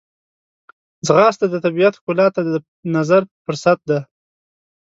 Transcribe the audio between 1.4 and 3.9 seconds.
د طبیعت ښکلا ته د نظر فرصت